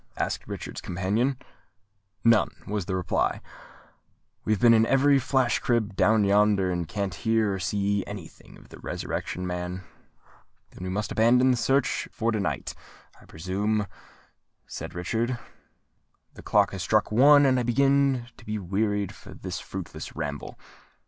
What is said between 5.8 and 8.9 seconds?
down yonder, and can't hear or see any thing of the